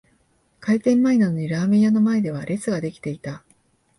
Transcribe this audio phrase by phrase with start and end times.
[0.59, 3.43] 開店前なのにラーメン屋の前では列が出来ていた